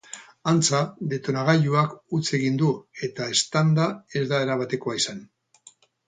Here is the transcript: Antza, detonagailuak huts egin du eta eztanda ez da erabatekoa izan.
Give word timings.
Antza, 0.51 0.77
detonagailuak 1.09 1.91
huts 2.17 2.23
egin 2.37 2.57
du 2.61 2.69
eta 3.07 3.27
eztanda 3.33 3.85
ez 4.21 4.23
da 4.33 4.39
erabatekoa 4.47 4.97
izan. 5.01 5.21